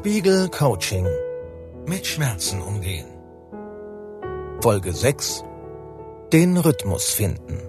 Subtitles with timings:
[0.00, 1.06] Spiegel Coaching.
[1.86, 3.04] Mit Schmerzen umgehen.
[4.62, 5.44] Folge 6.
[6.32, 7.60] Den Rhythmus finden.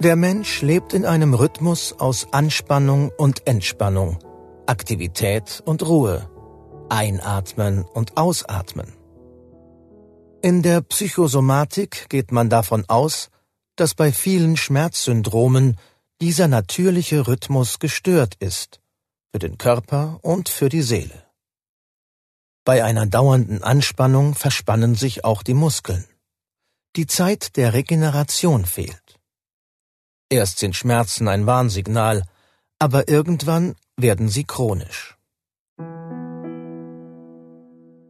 [0.00, 4.20] Der Mensch lebt in einem Rhythmus aus Anspannung und Entspannung,
[4.64, 6.30] Aktivität und Ruhe,
[6.88, 8.94] Einatmen und Ausatmen.
[10.40, 13.28] In der Psychosomatik geht man davon aus,
[13.76, 15.76] dass bei vielen Schmerzsyndromen
[16.22, 18.80] dieser natürliche Rhythmus gestört ist
[19.32, 21.24] für den Körper und für die Seele.
[22.64, 26.04] Bei einer dauernden Anspannung verspannen sich auch die Muskeln.
[26.96, 29.18] Die Zeit der Regeneration fehlt.
[30.30, 32.24] Erst sind Schmerzen ein Warnsignal,
[32.78, 35.16] aber irgendwann werden sie chronisch.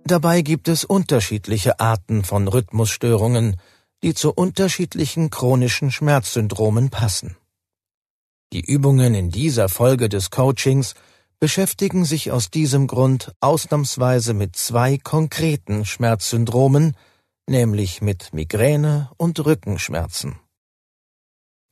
[0.05, 3.61] Dabei gibt es unterschiedliche Arten von Rhythmusstörungen,
[4.03, 7.37] die zu unterschiedlichen chronischen Schmerzsyndromen passen.
[8.53, 10.95] Die Übungen in dieser Folge des Coachings
[11.39, 16.97] beschäftigen sich aus diesem Grund ausnahmsweise mit zwei konkreten Schmerzsyndromen,
[17.47, 20.39] nämlich mit Migräne und Rückenschmerzen.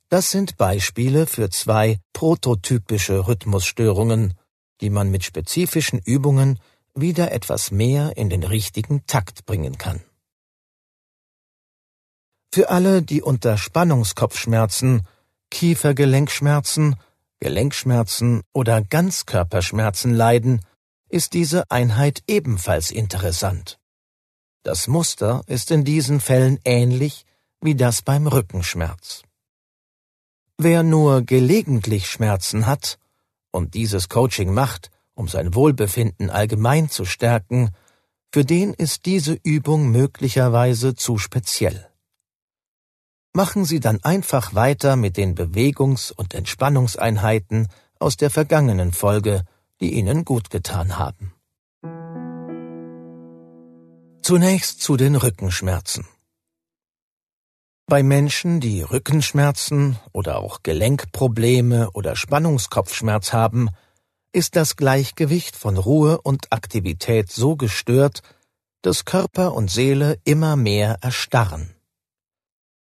[0.08, 4.34] Das sind Beispiele für zwei prototypische Rhythmusstörungen,
[4.80, 6.60] die man mit spezifischen Übungen
[6.94, 10.02] wieder etwas mehr in den richtigen Takt bringen kann.
[12.52, 15.06] Für alle, die unter Spannungskopfschmerzen,
[15.50, 16.96] Kiefergelenkschmerzen
[17.40, 20.62] Gelenkschmerzen oder Ganzkörperschmerzen leiden,
[21.08, 23.78] ist diese Einheit ebenfalls interessant.
[24.62, 27.24] Das Muster ist in diesen Fällen ähnlich
[27.60, 29.22] wie das beim Rückenschmerz.
[30.58, 32.98] Wer nur gelegentlich Schmerzen hat
[33.52, 37.70] und dieses Coaching macht, um sein Wohlbefinden allgemein zu stärken,
[38.32, 41.88] für den ist diese Übung möglicherweise zu speziell
[43.36, 49.44] machen Sie dann einfach weiter mit den Bewegungs- und Entspannungseinheiten aus der vergangenen Folge,
[49.80, 51.34] die Ihnen gut getan haben.
[54.22, 56.06] Zunächst zu den Rückenschmerzen.
[57.86, 63.68] Bei Menschen, die Rückenschmerzen oder auch Gelenkprobleme oder Spannungskopfschmerz haben,
[64.32, 68.22] ist das Gleichgewicht von Ruhe und Aktivität so gestört,
[68.80, 71.75] dass Körper und Seele immer mehr erstarren.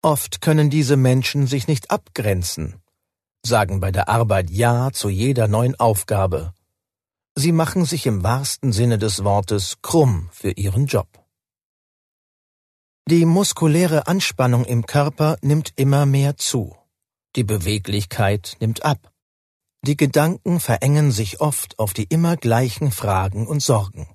[0.06, 2.81] Oft können diese Menschen sich nicht abgrenzen,
[3.44, 6.55] sagen bei der Arbeit Ja zu jeder neuen Aufgabe.
[7.34, 11.09] Sie machen sich im wahrsten Sinne des Wortes krumm für ihren Job.
[13.11, 16.77] Die muskuläre Anspannung im Körper nimmt immer mehr zu.
[17.34, 19.12] Die Beweglichkeit nimmt ab.
[19.83, 24.06] Die Gedanken verengen sich oft auf die immer gleichen Fragen und Sorgen.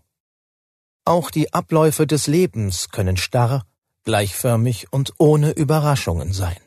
[1.04, 3.66] Auch die Abläufe des Lebens können starr
[4.04, 6.60] gleichförmig und ohne Überraschungen sein.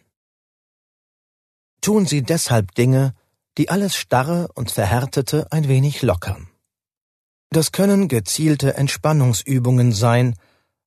[1.81, 3.15] Tun Sie deshalb Dinge,
[3.59, 6.49] die alles Starre und Verhärtete ein wenig lockern.
[7.50, 10.34] Das können gezielte Entspannungsübungen sein,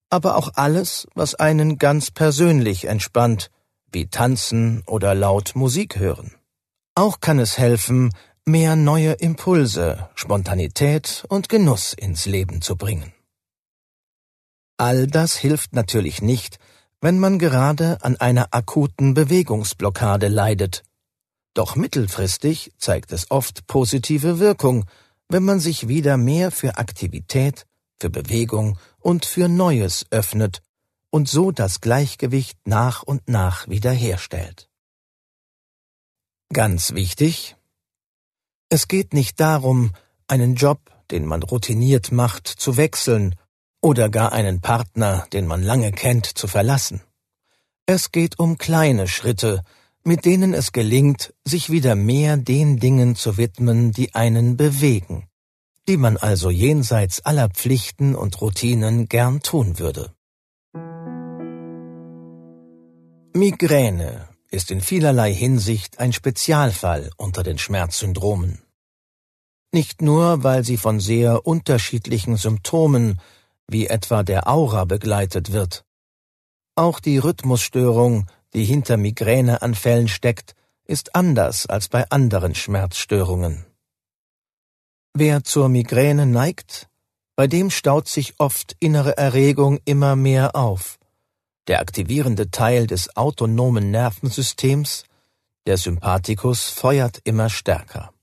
[0.10, 3.52] aber auch alles, was einen ganz persönlich entspannt,
[3.92, 6.36] wie tanzen oder laut Musik hören.
[6.96, 8.12] Auch kann es helfen,
[8.44, 13.14] mehr neue Impulse, Spontanität und Genuss ins Leben zu bringen.
[14.78, 16.60] All das hilft natürlich nicht,
[17.02, 20.84] wenn man gerade an einer akuten Bewegungsblockade leidet.
[21.56, 24.86] Doch mittelfristig zeigt es oft positive Wirkung,
[25.30, 27.66] wenn man sich wieder mehr für Aktivität,
[28.00, 30.62] für Bewegung und für Neues öffnet
[31.10, 34.70] und so das Gleichgewicht nach und nach wiederherstellt.
[36.54, 37.56] Ganz wichtig,
[38.70, 39.94] es geht nicht darum,
[40.28, 40.80] einen Job,
[41.10, 43.36] den man routiniert macht, zu wechseln
[43.82, 47.02] oder gar einen Partner, den man lange kennt, zu verlassen.
[47.86, 49.64] Es geht um kleine Schritte,
[50.04, 55.28] mit denen es gelingt, sich wieder mehr den Dingen zu widmen, die einen bewegen,
[55.88, 60.14] die man also jenseits aller Pflichten und Routinen gern tun würde.
[63.34, 68.60] Migräne ist in vielerlei Hinsicht ein Spezialfall unter den Schmerzsyndromen.
[69.74, 73.20] Nicht nur, weil sie von sehr unterschiedlichen Symptomen
[73.68, 75.86] wie etwa der Aura begleitet wird.
[76.76, 80.56] Auch die Rhythmusstörung, die hinter Migräneanfällen steckt,
[80.86, 83.66] ist anders als bei anderen Schmerzstörungen.
[85.14, 86.90] Wer zur Migräne neigt,
[87.36, 90.98] bei dem staut sich oft innere Erregung immer mehr auf.
[91.68, 95.04] Der aktivierende Teil des autonomen Nervensystems,
[95.66, 98.14] der Sympathikus, feuert immer stärker.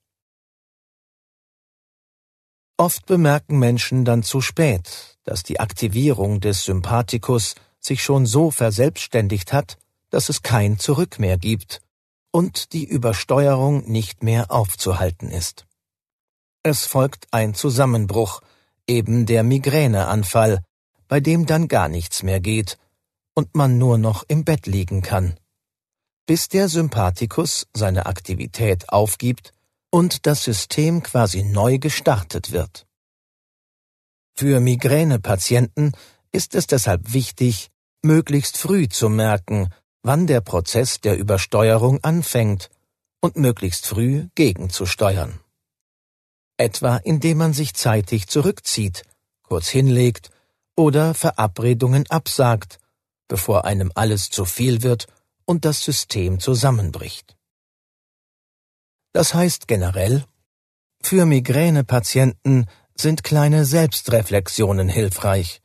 [2.77, 9.53] Oft bemerken Menschen dann zu spät, dass die Aktivierung des Sympathikus sich schon so verselbstständigt
[9.53, 9.79] hat,
[10.11, 11.81] dass es kein Zurück mehr gibt
[12.31, 15.67] und die Übersteuerung nicht mehr aufzuhalten ist.
[16.63, 18.41] Es folgt ein Zusammenbruch,
[18.87, 20.63] eben der Migräneanfall,
[21.09, 22.79] bei dem dann gar nichts mehr geht
[23.35, 25.39] und man nur noch im Bett liegen kann,
[26.27, 29.53] bis der Sympathikus seine Aktivität aufgibt
[29.91, 32.87] und das System quasi neu gestartet wird.
[34.37, 35.93] Für Migränepatienten
[36.33, 37.71] ist es deshalb wichtig,
[38.03, 39.73] möglichst früh zu merken,
[40.03, 42.69] wann der Prozess der Übersteuerung anfängt
[43.21, 45.39] und möglichst früh gegenzusteuern.
[46.57, 49.05] Etwa indem man sich zeitig zurückzieht,
[49.43, 50.31] kurz hinlegt
[50.77, 52.79] oder Verabredungen absagt,
[53.29, 55.07] bevor einem alles zu viel wird
[55.45, 57.37] und das System zusammenbricht.
[59.13, 60.25] Das heißt generell,
[61.01, 62.67] für Migränepatienten
[62.97, 65.61] sind kleine Selbstreflexionen hilfreich,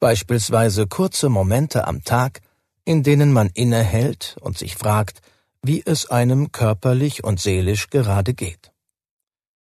[0.00, 2.40] beispielsweise kurze Momente am Tag,
[2.84, 5.20] in denen man innehält und sich fragt,
[5.62, 8.72] wie es einem körperlich und seelisch gerade geht.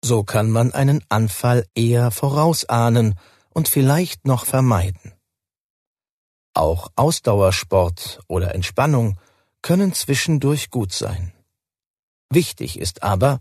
[0.02, 3.18] So kann man einen Anfall eher vorausahnen
[3.50, 5.12] und vielleicht noch vermeiden.
[6.54, 9.18] Auch Ausdauersport oder Entspannung
[9.60, 11.32] können zwischendurch gut sein.
[12.30, 13.40] Wichtig ist aber,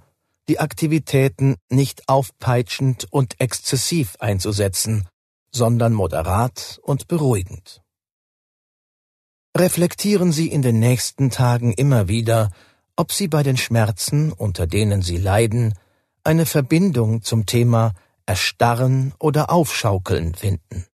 [0.49, 5.07] die Aktivitäten nicht aufpeitschend und exzessiv einzusetzen,
[5.51, 7.81] sondern moderat und beruhigend.
[9.55, 12.49] Reflektieren Sie in den nächsten Tagen immer wieder,
[12.95, 15.75] ob Sie bei den Schmerzen, unter denen Sie leiden,
[16.23, 17.93] eine Verbindung zum Thema
[18.25, 20.85] Erstarren oder Aufschaukeln finden.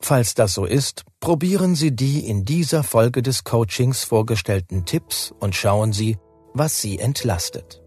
[0.00, 5.54] Falls das so ist, probieren Sie die in dieser Folge des Coachings vorgestellten Tipps und
[5.54, 6.18] schauen Sie,
[6.52, 7.83] was Sie entlastet.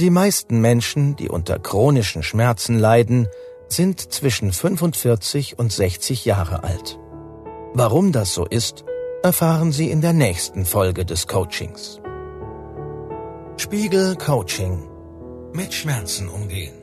[0.00, 3.28] Die meisten Menschen, die unter chronischen Schmerzen leiden,
[3.68, 6.98] sind zwischen 45 und 60 Jahre alt.
[7.74, 8.84] Warum das so ist,
[9.22, 12.00] erfahren Sie in der nächsten Folge des Coachings.
[13.56, 14.88] Spiegel Coaching.
[15.52, 16.81] Mit Schmerzen umgehen.